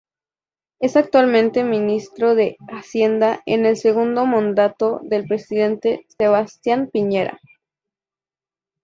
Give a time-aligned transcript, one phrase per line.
[0.79, 7.39] Es actualmente ministro de Hacienda en el segundo mandato del presidente Sebastián Piñera.